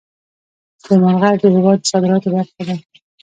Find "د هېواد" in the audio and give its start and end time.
1.41-1.77